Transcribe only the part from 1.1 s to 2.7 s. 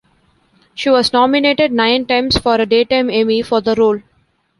nominated nine times for a